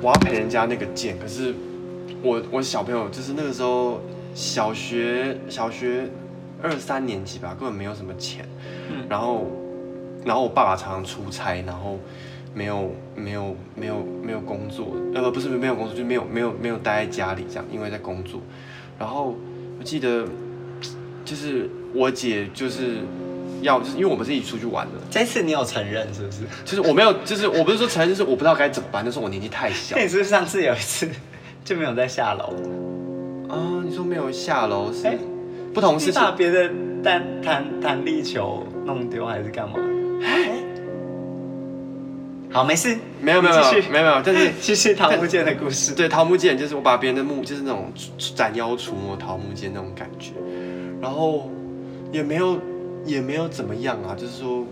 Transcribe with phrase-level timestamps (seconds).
[0.00, 1.54] 我要赔人家那个剑，可是
[2.22, 4.00] 我我小朋友就是那个时候
[4.34, 6.08] 小学小学
[6.62, 8.48] 二三年级吧，根本没有什么钱，
[8.90, 9.06] 嗯。
[9.08, 9.46] 然后
[10.24, 11.98] 然后我爸爸常常出差，然后
[12.54, 18.40] 没有没有没有没有工作，呃不是没有工作，就没有没有没有待在家里这样，因为在工作。
[18.98, 19.34] 然后
[19.78, 20.26] 我记得
[21.24, 22.98] 就是我姐就是
[23.62, 26.38] 要就是因为我们是一起出去玩的，这次你有承认是不是？
[26.64, 31.08] 就是我没有就是我不是说承认，就是我不知道该怎么办，那时候我年纪太小那你是不是上次有一次
[31.64, 32.54] 就没有在下楼？
[33.48, 33.82] 啊。
[33.84, 35.16] 你说没有下楼是哎
[35.72, 36.70] 不同事情你把别的
[37.02, 39.76] 弹弹弹力球弄丢还是干嘛？
[40.22, 40.50] 哎
[42.50, 45.94] 好，没事，没有没有没有没有没有，但是 继续桃木剑的故事。
[45.94, 47.92] 对桃木剑就是我把别人的木就是那种
[48.34, 50.32] 斩妖除魔桃木剑那种感觉，
[51.00, 51.50] 然后
[52.10, 52.58] 也没有
[53.04, 54.64] 也没有怎么样啊，就是说，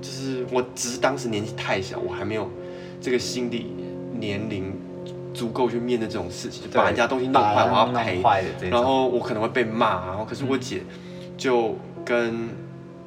[0.00, 2.48] 就是我只是当时年纪太小，我还没有
[3.00, 3.72] 这个心理
[4.18, 4.72] 年龄
[5.34, 8.22] 足够去面对这种事情，就把人家东西弄坏，我要赔。
[8.70, 10.82] 然后我可能会被骂，然后可是我姐
[11.36, 12.48] 就跟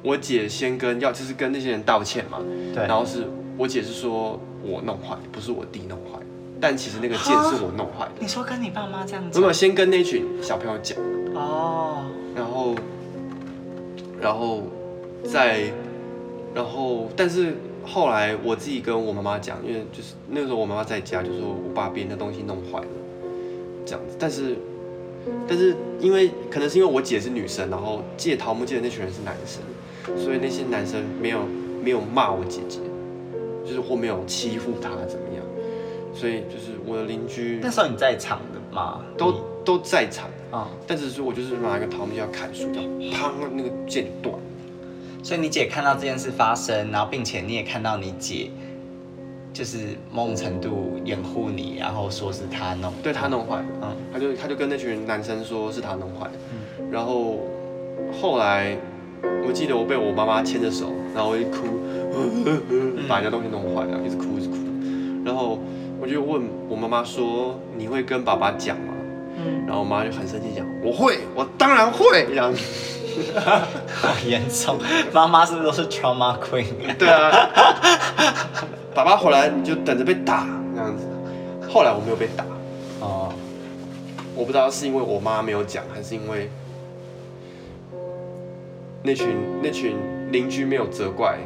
[0.02, 2.38] 我姐先跟要就是跟那些人道歉嘛，
[2.74, 6.18] 对，然后是我姐是说我弄坏，不是我弟弄坏，
[6.60, 8.12] 但其实那个剑是我弄坏的。
[8.20, 9.40] 你说跟你爸妈这样子？
[9.40, 10.98] 没有先跟那群小朋友讲，
[11.34, 12.74] 哦，然后，
[14.20, 14.62] 然后
[15.24, 15.64] 在，
[16.54, 22.86] 然后，但是后来我自己跟我妈妈讲，因为就是那个时候我妈妈在家，就说我把别人的东西弄坏了，
[23.84, 24.16] 这样子。
[24.18, 24.56] 但是，
[25.46, 29.62] 但是因为可能是因为我姐是女生，然后借桃木剑的那群人是男生，
[30.16, 31.40] 所以那些男生没有
[31.84, 32.80] 没有骂我姐姐，
[33.64, 35.44] 就是或没有欺负她怎么样，
[36.14, 39.02] 所以就是我的邻居那时候你在场的吗？
[39.16, 40.28] 都都在场。
[40.50, 44.34] 啊、但只是说我就是拿一个桃木剑要砍树，这样砰，那个剑断。
[45.22, 48.50] 所以你姐看到这件事发生，然后并且你也看到你姐
[49.52, 53.96] 就是某种程度掩护你，然后说是她弄，对她弄坏的，嗯。
[54.12, 56.32] 她就她就跟那群男生说是她弄坏的，
[56.92, 57.40] 然后
[58.20, 58.76] 后来
[59.46, 61.66] 我记得我被我妈妈牵着手，然后我一哭，
[63.08, 64.56] 把人家东西弄坏了，一直哭一直哭，
[65.24, 65.58] 然后
[66.00, 68.92] 我就问我妈妈说你会跟爸爸讲吗？
[69.36, 72.60] 嗯，然后我妈就很生气讲我会，我当然会，这样子。
[73.94, 74.78] 好 严重，
[75.12, 76.64] 妈妈是不是都是 trauma queen？
[76.98, 77.30] 对啊，
[78.94, 81.06] 爸爸回来你就等着被打那样子。
[81.68, 82.44] 后来我没有被打，
[83.00, 83.32] 哦，
[84.34, 86.50] 我不知道是因为我妈没有讲，还是因为
[89.02, 89.96] 那群那群
[90.30, 91.38] 邻居没有责怪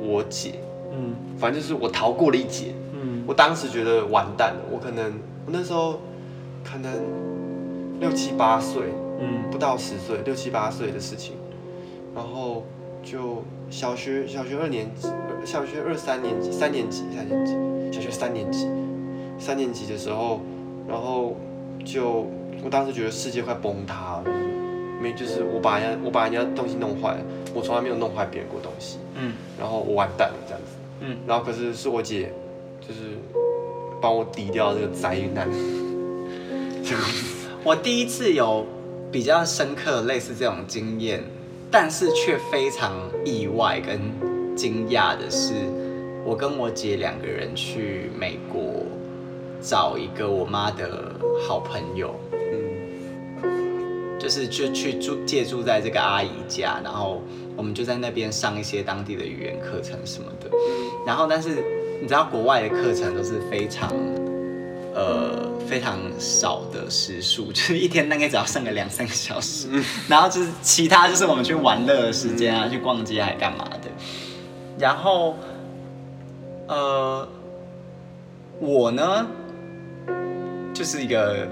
[0.00, 0.54] 我姐，
[0.92, 2.74] 嗯反正就是我逃过了一劫。
[2.92, 5.06] 嗯，我当时觉得完蛋了，我可能
[5.46, 6.00] 我那时候
[6.70, 6.92] 可能
[8.00, 8.82] 六七八岁，
[9.20, 9.48] 嗯。
[9.50, 11.34] 不到十岁，六七八岁的事情，
[12.14, 12.64] 然后
[13.02, 15.08] 就小学小学二年级，
[15.44, 17.54] 小学二三年级，三年级，三年级，
[17.90, 18.68] 小学三年级，
[19.38, 20.40] 三年级的时候，
[20.86, 21.34] 然后
[21.82, 22.26] 就
[22.62, 24.24] 我当时觉得世界快崩塌了，
[25.00, 27.20] 没就是我把人家我把人家东西弄坏了，
[27.54, 29.32] 我从来没有弄坏别人过东西，嗯。
[29.58, 32.30] 然后我完蛋了这样子，嗯，然后可是是我姐
[32.80, 33.16] 就是
[34.00, 35.48] 帮我抵掉这个灾难，
[37.64, 38.66] 我第一次有
[39.10, 41.22] 比较深刻类似这种经验，
[41.70, 42.92] 但是却非常
[43.24, 44.00] 意外跟
[44.56, 45.52] 惊讶的是，
[46.24, 48.84] 我跟我姐两个人去美国
[49.60, 51.14] 找一个我妈的
[51.46, 53.48] 好朋友，嗯。
[54.18, 57.22] 就是就去住借住在这个阿姨家，然后
[57.56, 60.50] 我们就在那边上一些当地的语言课程什么的。
[61.06, 61.62] 然后，但是
[62.02, 63.88] 你知道国外的课程都是非常
[64.92, 69.68] 呃非常少的时数， 就是一天大概只要上个两三个小时，
[70.08, 73.90] 然后就是其他就是我们去玩乐的时间啊，去逛街还干嘛的。
[74.78, 75.36] 然后
[76.68, 77.28] 呃，
[78.60, 79.26] 我呢
[80.72, 81.46] 就是一个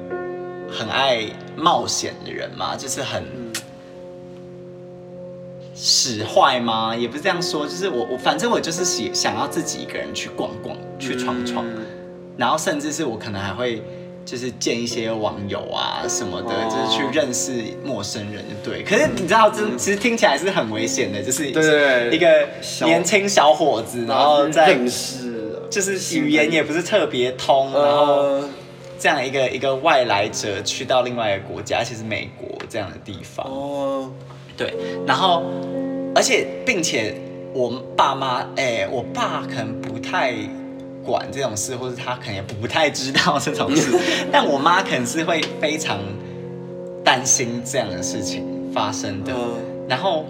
[0.71, 1.25] 很爱
[1.57, 3.25] 冒险的人嘛，就是很
[5.75, 6.95] 使坏吗？
[6.97, 11.85] 也不是这样说，就是我我反正我就是喜想要自己一个人去逛逛，去闯闯，嗯
[12.39, 13.83] 然后甚至是我可能还会
[14.27, 16.69] 就是见一些网友啊什么的，哦。
[16.69, 17.53] 就是去认识
[17.85, 18.83] 陌生人，就对。
[18.83, 22.49] 可是你知道，这其实听起来是很危险的，就是一个
[22.85, 28.49] 年轻小伙子，然后在认识，就是语言也不是特别通，然后呃，
[28.99, 34.11] 这样一个一个外来者去到另外一个国家，而且是美国这样的地方，哦，
[34.57, 34.75] 对，
[35.07, 35.45] 然后
[36.15, 37.15] 而且并且
[37.53, 40.35] 我爸妈，哎、我爸可能不太
[41.07, 43.97] 管这种事，或者他可能也不太知道这种事，
[44.33, 45.99] 但我妈可能是会非常
[47.05, 48.45] 担心这样的事情
[48.75, 49.33] 发生的。
[49.33, 49.89] 嗯。
[49.89, 50.27] 然后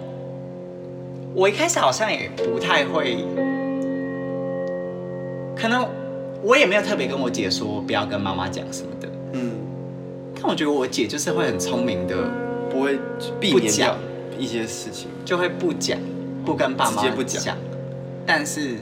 [1.33, 3.17] 我一开始好像也不太会，
[5.55, 5.87] 可能
[6.43, 9.51] 我也没有特别跟我姐说不要跟妈妈讲什么的，嗯，
[10.35, 12.15] 但我觉得我姐就是会很聪明的，
[12.69, 12.99] 不会
[13.39, 13.97] 避免不讲掉
[14.37, 15.09] 一些事情。
[15.25, 15.97] 就会不讲，
[16.45, 17.57] 不跟爸妈讲。
[18.25, 18.75] 但是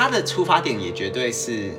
[0.00, 1.72] 她的出发点也绝对是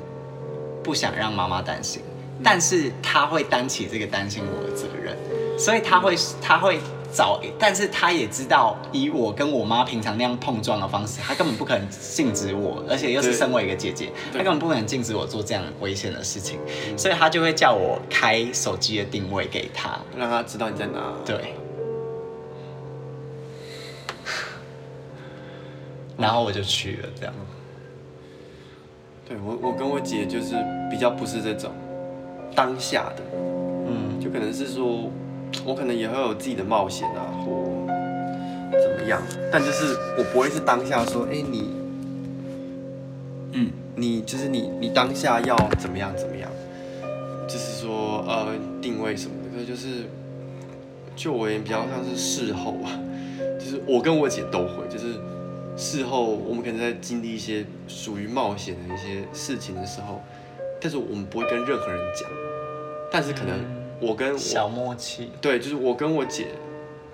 [0.80, 2.00] 不想让妈妈担心，
[2.40, 5.18] 但是他会担起这个担心我的责任，
[5.58, 6.78] 所以他会他会
[7.12, 16.60] 找，但是他也知道以我跟我妈平常那样碰撞的方式，他根本不可能禁止我，而且又是身为一个姐姐，他根本不可能禁止我做这样危险的事情，
[16.96, 19.98] 所以他就会叫我开手机的定位给他。
[20.16, 21.12] 让他知道你在哪。
[21.26, 21.56] 对。
[26.16, 27.34] 然后我就去了，这样。
[29.32, 30.54] 对我，我跟我姐就是
[30.90, 31.70] 比较不是这种
[32.54, 35.10] 当下的，嗯，就可能是说，
[35.64, 37.86] 我可能也会有自己的冒险啊，或
[38.72, 41.70] 怎么样，但就是我不会是当下说，哎、你，
[43.52, 46.50] 嗯，你就是你，你当下要怎么样怎么样，
[47.48, 48.48] 就是说呃
[48.82, 50.04] 定位什么的，就是
[51.16, 52.92] 就我而言比较像是事后啊，
[53.58, 55.14] 就是我跟我姐都会，就是
[55.76, 60.22] 事后我们可能在经历一些属于冒险的一些事情的时候，
[60.80, 62.28] 但是我们不会跟任何人讲，
[63.10, 63.58] 但是可能
[64.00, 65.30] 我跟我小默契。
[65.40, 66.48] 对，就是我跟我姐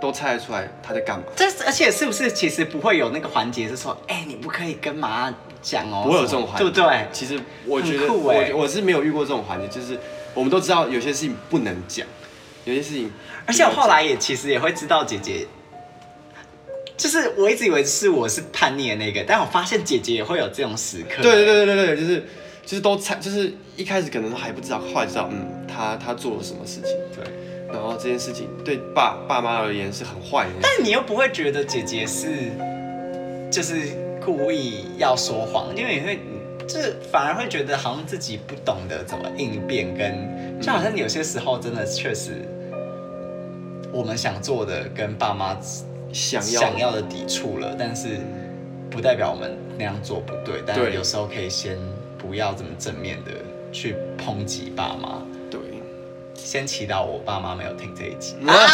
[0.00, 5.32] 都猜得出来她在干嘛，这而且是不是其实不会有那个环节是说，哎、你不可以跟妈
[5.62, 7.06] 讲哦，不会有这种环节，对不对？
[7.12, 9.98] 其实我觉得我我是没有遇过这种环节，就是
[10.34, 12.06] 我们都知道有些事情不能讲，
[12.64, 13.10] 有些事情，
[13.46, 15.46] 而且我后来也其实也会知道姐姐，
[16.98, 21.22] 就是我一直以为是我是叛逆的那个，但我发现姐姐也会有这种时刻。
[21.22, 22.24] 对对对对对对，就是
[22.66, 27.24] 就是都猜，就是一开始可能还不知道，后来知道，嗯，他他做了什么事情，对。
[27.72, 32.26] 然后这件事情对爸爸妈而言是很坏的，但你又不会觉得姐姐是
[33.50, 33.90] 就是
[34.24, 36.18] 故意要说谎，因为你会
[36.66, 42.42] 就是反而会觉得好像自己不懂得怎么应变，跟就好像有些时候真的确实
[43.92, 45.54] 我们想做的跟爸妈
[46.18, 48.18] 想要想要的抵触了，但是
[48.90, 51.78] 不代表我们那样做不对，但有时候可以先
[52.18, 53.30] 不要这么正面的
[53.72, 55.22] 去抨击爸妈。
[55.48, 55.60] 对，
[56.34, 58.58] 先祈祷我爸妈没有听这一集，啊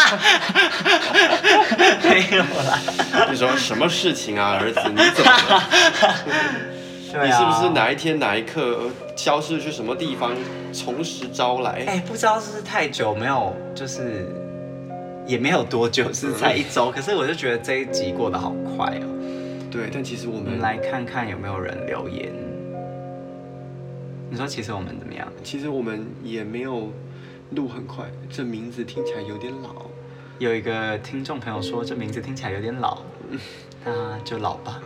[2.02, 2.80] 没有啦。
[3.30, 5.36] 你说什么事情啊，儿子，你怎么了？
[5.56, 5.68] 啊
[7.22, 10.32] 你是不是哪一天哪一刻呃消失去什么地方，
[10.72, 11.84] 从实招来？
[11.86, 14.26] 哎、不知道是不是太久没有，就是
[15.26, 16.90] 也没有多久，是才一周。
[16.90, 19.08] 可是我就觉得这一集过得好快哦。
[19.70, 22.32] 对，但其实我我们们来看看有没有人留言。
[24.30, 25.26] 你说其实我们怎么样？
[25.42, 26.92] 其实我们也没有
[27.50, 29.86] 录很快，这名字听起来有点老。
[30.38, 33.02] 有一个听众朋友说这名字听起来有点老，
[33.84, 34.80] 那就老吧。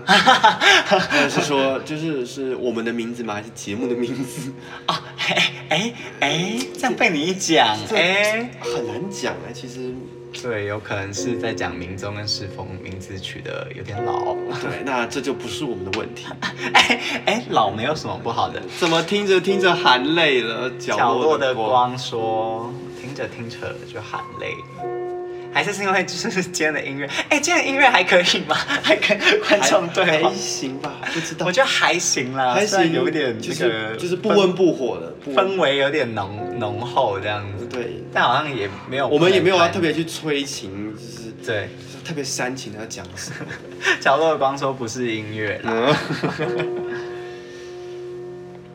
[1.30, 3.34] 是说，就是是我们的名字吗？
[3.34, 4.52] 还是节目的名字？
[4.86, 9.94] 啊， 哎哎哎，这样被你一讲，哎、很难讲哎、其实，
[10.32, 14.34] 对，有可能是在讲明宗跟世风名字取得有点老。
[14.60, 16.26] 对， 那这就不是我们的问题。
[16.74, 18.62] 哎哎，老没有什么不好的。
[18.78, 20.70] 怎么听着听着含泪了？
[20.78, 25.07] 角落的光，光说，听着听着就含泪了。
[25.52, 28.54] 还是是因为就是今天的音乐， 哎、今天的音乐还可以吗？
[28.82, 30.32] 还跟观众对还吗？
[30.34, 31.46] 行吧，不知道。
[31.46, 41.68] 我觉得还行啦，还行，有点就这个是就是不温不火的氛围有点浓浓厚这样子，对，但好像也没有，我们也没有要特别去催情，就是对。
[41.90, 43.46] 就是特别煽情的要讲什么。
[44.00, 45.96] 角落的光说不是音乐啦，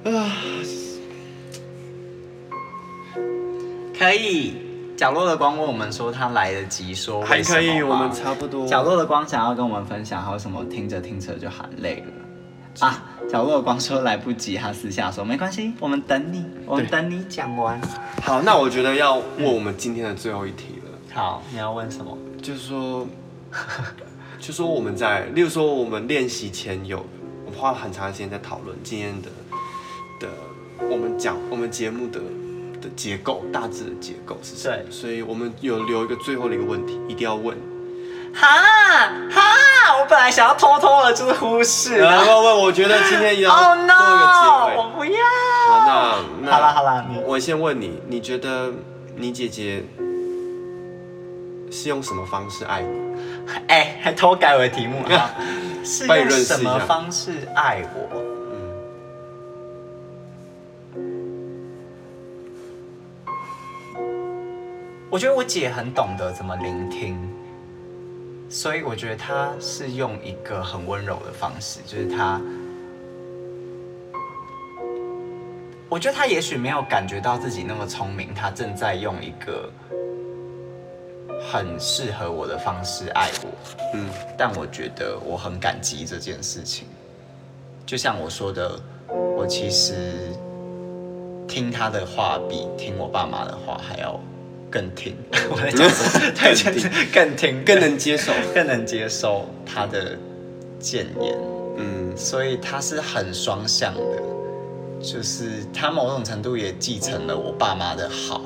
[0.04, 0.36] 嗯，啊，
[3.98, 4.56] 可以。
[4.96, 8.68] 角落的光问我们说他来得及说还可以，吗我们差不多。
[8.68, 13.04] 角落的光想要跟我们分享，还有什么听着听着就喊累了啊？
[13.30, 17.80] 角落的光说来不及，他私下说没关系，我们等你，我们等你讲完。
[18.22, 22.18] 好，那我觉得要问我们今天的最后一题了，好，你要问什么？
[22.42, 23.08] 就是说，
[24.40, 27.04] 就说我们在，例如说我们练习前有，
[27.46, 29.30] 我花了很长时间在讨论今天的
[30.20, 30.30] 的
[30.90, 32.20] 我们讲我们节目的
[32.84, 34.76] 的结构，大致的结构是什么？
[34.76, 37.58] 对所以我们有留一个最后的一个问题，一定要问。
[38.36, 38.48] 哈
[39.32, 42.26] 哈，我本来想要偷偷的就是忽视然啊。
[42.26, 43.94] 后问，我觉得今天要 Oh 做一 no！
[44.20, 44.78] 个结尾。
[44.78, 45.22] 我不要。
[45.70, 48.72] 好，那那好了好了我先问你，你觉得
[49.16, 49.84] 你姐姐
[51.70, 53.04] 是用什么方式爱你？
[53.68, 55.30] 哎、还偷改我的题目啊？
[55.86, 58.23] 是用什么方式爱我？
[65.14, 67.16] 我觉得我姐很懂得怎么聆听，
[68.50, 72.42] 所以我觉得她是用一个很温柔的方式，就是她
[75.88, 79.72] 我觉得她也许没有感觉到自己那么聪明，她正在用一个
[81.48, 83.50] 很适合我的方式爱我。
[83.94, 86.88] 嗯但我觉得我很感激这件事情。
[87.86, 88.82] 就像我说的，
[89.38, 90.34] 我其实
[91.48, 94.20] 听她的话比听我爸妈的话还要
[94.74, 95.16] 更听。
[95.52, 96.34] 我在讲什么？
[96.42, 98.32] 对，就是更听，更能接受。
[98.56, 100.18] 更能接受他的
[100.80, 101.38] 谏言。
[101.78, 104.22] 嗯所以他是很双向的，
[105.02, 108.42] 就是他某种程度也继承了我爸妈的好，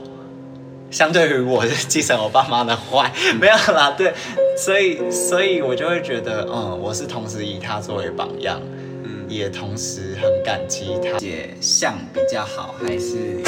[0.90, 4.14] 相对于我是继承我爸妈的坏，没有啦，对，
[4.58, 8.62] 所以所以我就会觉得，嗯，我是同时以他作为榜样，
[9.04, 11.18] 嗯，也同时很感激他。
[11.20, 13.44] 姐像比较好，还是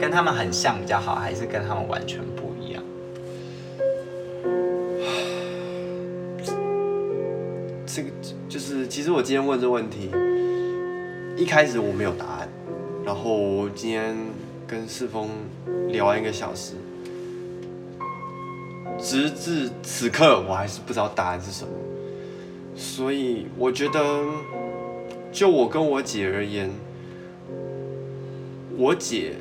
[0.00, 2.82] 跟他们很像比较好，还是跟他们完全不一样？
[7.86, 8.08] 这个
[8.48, 10.10] 就是，其实我今天问这问题，
[11.36, 12.48] 一开始我没有答案，
[13.04, 14.16] 然后我今天
[14.66, 15.28] 跟世峰
[15.88, 16.74] 聊完一个小时，
[18.98, 21.70] 直至此刻我还是不知道答案是什么，
[22.76, 24.24] 所以我觉得，
[25.32, 26.70] 就我跟我姐而言，
[28.76, 29.34] 我姐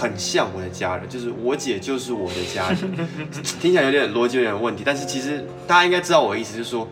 [0.00, 3.08] 很像我的家人，就是我姐就是我的家人，
[3.60, 6.88] 听起来有点逻辑有点问题，但是其实大家应该知道我的意思，就是说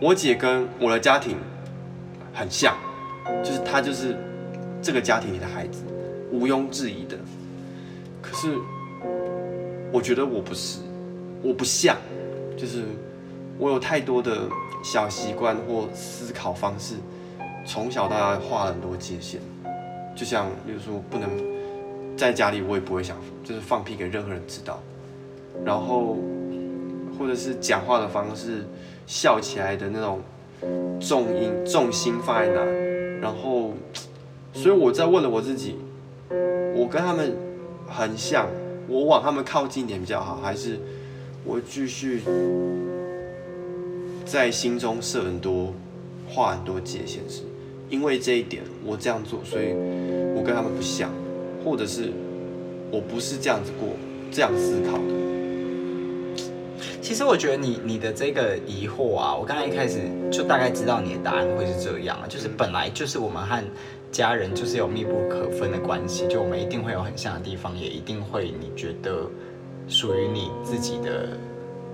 [0.00, 1.36] 我姐跟我的家庭
[2.34, 2.76] 很像，
[3.44, 4.16] 就是她就是
[4.82, 5.84] 这个家庭里的孩子，
[6.32, 7.16] 毋庸置疑的。
[8.20, 8.58] 可是
[9.92, 10.80] 我觉得我不是，
[11.42, 11.96] 我不像，
[12.56, 12.82] 就是
[13.56, 14.48] 我有太多的
[14.82, 16.96] 小习惯或思考方式，
[17.64, 19.38] 从小到大画很多界限，
[20.16, 21.30] 就像比如说不能
[22.22, 24.80] 在家里，我也不会想就是放屁给任何人知道，
[25.64, 26.16] 然后
[27.18, 28.64] 或者是讲话的方式，
[29.08, 30.20] 笑起来的那种
[31.00, 32.64] 重音重心放在哪，
[33.20, 33.72] 然后，
[34.52, 35.74] 所以我在问了我自己，
[36.76, 37.34] 我跟他们
[37.88, 38.46] 很像，
[38.86, 40.78] 我往他们靠近一点比较好，还是
[41.44, 42.22] 我继续
[44.24, 45.74] 在心中设很多
[46.28, 47.42] 画很多界限是？
[47.90, 49.72] 因为这一点我这样做，所以
[50.36, 51.10] 我跟他们不像，
[51.64, 52.12] 或者是
[52.90, 53.88] 我不是这样子过，
[54.30, 55.22] 这样思考的。
[57.00, 60.00] 其实我觉得你你的这个疑惑啊，我刚才一开始
[60.30, 63.62] 就大概知道你的答案会是这样啊，就是本来就是我们和
[64.10, 69.28] 家人就是有密不可分的关系，就我们一定会有很像的地方，也一定会你觉得
[69.88, 71.36] 属于你自己的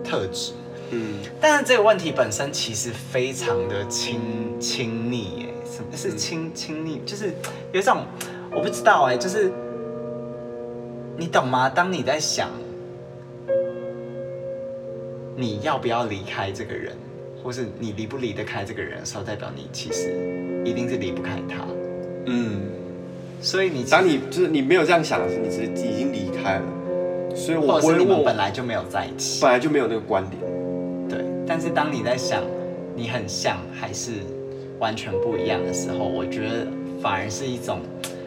[0.05, 0.53] 特质。
[0.91, 4.21] 嗯但是这个问题本身其实非常的亲
[4.61, 7.01] 亲昵，哎，什么是亲亲昵？
[7.07, 7.33] 就是
[7.73, 8.05] 有一种
[8.59, 9.53] 我不知道哎，就是
[11.17, 11.71] 你懂吗？
[11.71, 12.51] 当你在想
[15.37, 16.93] 你要不要离开这个人，
[17.41, 20.13] 或是你离不离得开这个人的时候，代表你其实
[20.65, 21.65] 一定是离不开他。
[22.27, 22.63] 嗯，
[23.41, 30.43] 所以你当你就是你没有这样想的时候，你只是已经离开了，所以我或者你们本来就没有在一起，本来就没有那个观点。
[31.09, 31.25] 对。
[31.47, 32.43] 但是当你在想
[32.97, 34.15] 你很像还是
[34.81, 36.67] 完全不一样的时候，我觉得
[37.01, 38.18] 反而是一种啊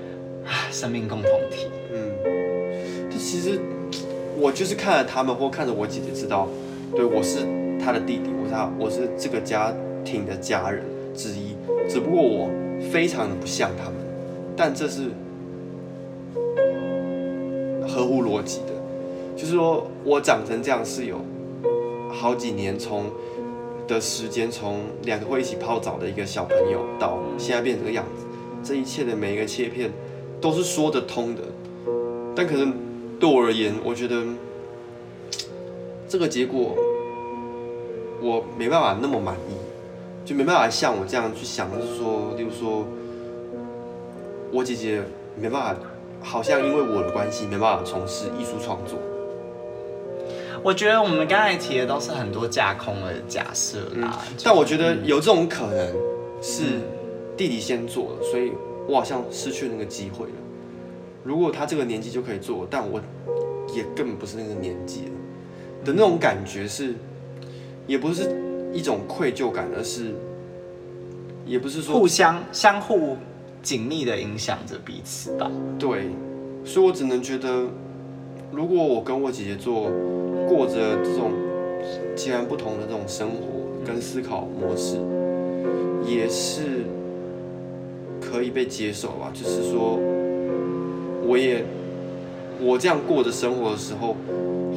[0.81, 1.67] 生命共同体。
[1.93, 2.11] 嗯，
[3.07, 3.59] 就其实
[4.35, 6.50] 我就是看着他们或看着我姐姐，知道，
[6.95, 7.45] 对我是
[7.79, 9.71] 他的弟弟，我是他，我是这个家
[10.03, 10.83] 庭的家人
[11.13, 11.55] 之一。
[11.88, 12.50] 只不过我
[12.91, 13.93] 非常的不像他们，
[14.57, 15.11] 但这是
[17.88, 18.73] 合乎逻辑的。
[19.35, 21.21] 就是说我长成这样是有
[22.11, 23.05] 好几年从
[23.88, 28.25] 的时间，从两个会一起泡澡的一个小朋友，到现在变成这个样子，
[28.63, 29.91] 这一切的每一个切片
[30.41, 31.41] 都是说得通的。
[32.36, 32.74] 但可能
[33.19, 34.24] 对我而言，我觉得
[36.07, 36.75] 这个结果
[38.21, 39.53] 我没办法那么满意，
[40.25, 42.86] 就没办法像我这样去想，就是说，例如说，
[44.51, 45.01] 我姐姐
[45.36, 45.81] 没办法，
[46.21, 48.98] 好像因为我的关系没办法从事艺术创作。
[50.63, 55.88] 我觉得我们刚才提的都是很多架空的假设啦，就是但我觉得有这种可能
[56.41, 56.63] 是
[57.36, 58.53] 弟弟先做了，所以
[58.88, 60.33] 我好像失去那个机会了。
[61.23, 63.00] 如果他这个年纪就可以做，但我
[63.75, 65.11] 也根本不是那个年纪了
[65.85, 66.95] 的那种感觉是，
[67.88, 68.29] 也不是
[68.73, 70.13] 一种愧疚感，而是
[71.45, 73.17] 也不是说互相相互
[73.61, 75.50] 紧密的影响着彼此吧。
[75.77, 76.09] 对，
[76.65, 77.67] 所以我只能觉得，
[78.51, 79.91] 如果我跟我姐姐做
[80.50, 81.31] 过着这种
[82.15, 83.38] 截然不同的这种生活
[83.85, 84.97] 跟思考模式，
[86.05, 86.85] 也是
[88.31, 89.31] 可以被接受吧。
[89.33, 90.00] 就是说，
[91.27, 91.65] 我也
[92.59, 94.15] 我这样过着生活的时候，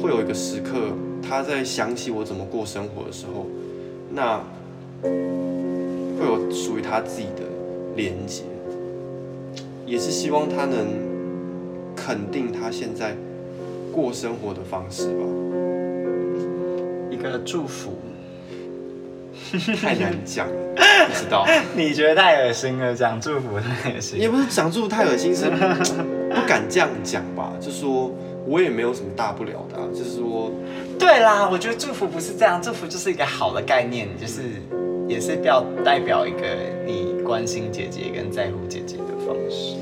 [0.01, 3.45] 会有一个时刻，他在想起我怎么过生活的时候，
[4.11, 4.43] 那
[5.01, 7.43] 会有属于他自己的
[7.95, 8.43] 连接。
[9.85, 10.87] 也是希望他能
[11.95, 13.15] 肯定他现在
[13.91, 15.23] 过生活的方式吧。
[17.11, 17.91] 一个祝福，
[19.81, 20.53] 太难讲了，
[21.07, 21.45] 不知道。
[21.75, 24.19] 你觉得太恶心了，讲祝福太恶心。
[24.19, 25.49] 也不是讲祝福太恶心，是
[26.33, 27.51] 不敢这样讲吧？
[27.59, 28.11] 就说
[28.45, 30.51] 我也没有什么大不了的、啊，就是说，
[30.99, 34.41] 对啦，我觉得祝福不是这样，祝福就是一个好的概念，就是
[35.07, 36.47] 也是表代表一个
[36.85, 39.74] 你关心姐姐跟在乎姐姐的方式。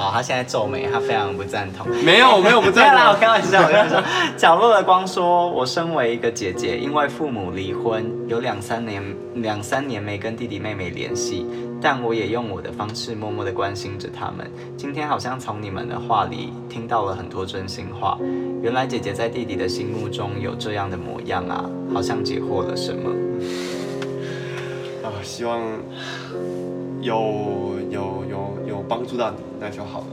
[0.00, 1.86] 好，他现在皱眉，他非常不赞同。
[2.02, 3.20] 没有没有不 没有啦，我赞同。
[3.20, 4.02] 开玩笑，我开玩笑。
[4.34, 9.02] 角落的光说：“我身为一个姐姐，因为父母离婚，有两三年
[9.34, 11.46] 两三年没跟弟弟妹妹联系，
[11.82, 14.50] 但我也用我的方式默默的关心着他们。
[14.74, 18.18] 今天好像从你们的话里听到了很多真心话。
[18.62, 23.10] 原来姐姐在弟弟的心目中有这样的模样啊，好像解惑了什么。
[25.04, 25.60] 啊，希望
[27.02, 27.76] 有
[28.90, 30.06] 帮助到你，那就好了。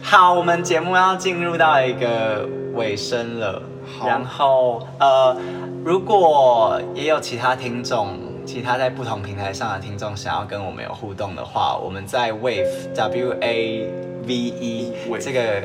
[0.00, 3.60] 好，我们节目要进入到一个尾声了。
[3.98, 5.36] 好然后呃，
[5.84, 13.90] 如果也有其他听众，其他在不同平台上的听众想要跟我们有互动的话，我们在 Wave W A
[14.24, 15.62] V E 这个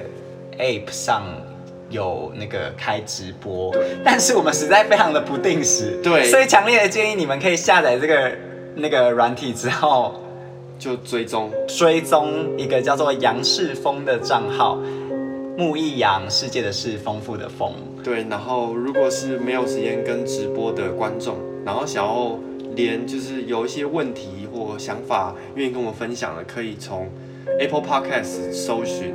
[0.58, 1.22] App 上
[1.92, 3.72] 有那个开直播，
[4.04, 8.32] 但是我们实在非常的不定时，对所以强烈的建议你们可以下载这个
[8.76, 10.16] 那个软体之后。
[10.78, 14.78] 就追踪，追踪一个叫做杨世峰的账号，
[15.58, 17.74] 木易杨，世界的是，丰富的丰。
[18.04, 22.38] 对，然后如果是没有时间跟直播的观众，然后想要
[22.76, 27.08] 连就是有一些问题或想法愿意跟我们分享的，可以从
[27.60, 29.14] Apple Podcast 搜寻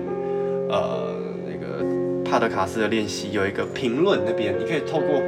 [0.68, 1.14] 呃
[1.46, 1.84] 那个
[2.24, 5.20] 帕德卡斯的练习有一个评论那边，你可以透过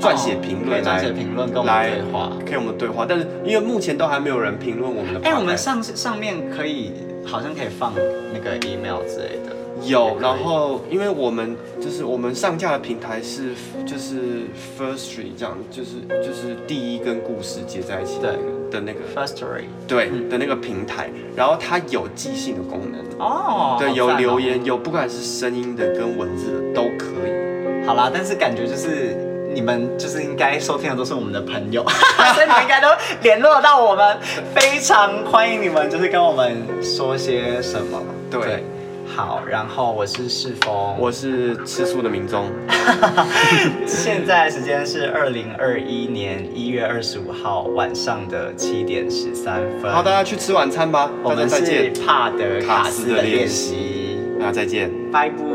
[0.00, 2.32] 撰写评论来写评论跟我们来对话。
[2.46, 6.92] 可以我们对话，但是因为目前都还没有人评论我们的哎、我们上上面可以
[7.24, 7.92] 好像可以放
[8.32, 9.54] 那个 email 之类的。
[9.82, 13.50] 有，然后因为我们就是我们上架的平台是
[13.84, 14.46] 就是
[14.78, 18.40] First Street 这样，就是就是第一跟故事接在一起的对。
[18.40, 20.28] 那个的那个 First Story 对嗯。
[20.28, 27.84] 的那个平台，然后它有即兴的功能，哦，对，有留言，有不管是声音的跟文字的都可以。
[27.86, 29.14] 好啦，但是感觉就是
[29.54, 31.84] 你们就是应该收听的都是我们的朋友，
[32.34, 32.88] 所以你们应该都
[33.22, 34.18] 联络到我们，
[34.54, 38.02] 非常欢迎你们，就是跟我们说些什么。
[38.30, 38.64] 对
[39.06, 42.50] 好，然后我是世峰，我是吃素的民众，
[43.86, 49.92] 现在时间是二零二一年一月二十五号晚上的七点十三分。
[49.92, 54.90] 好，大家去吃晚餐吧，我们是再见，帕德卡斯的练卡斯的练习，大家再见。
[55.12, 55.53] 拜拜。